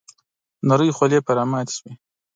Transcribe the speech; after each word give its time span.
نرۍ 0.67 0.89
خولې 0.97 1.19
پر 1.25 1.33
راماتې 1.37 1.73
شوې. 1.77 1.91